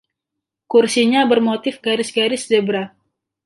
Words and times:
Kursinya 0.75 1.27
bermotif 1.33 1.79
garis-garis 1.91 2.49
zebra. 2.55 2.87